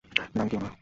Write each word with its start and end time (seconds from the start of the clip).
নাম 0.35 0.47
কী 0.47 0.55
উনার। 0.57 0.73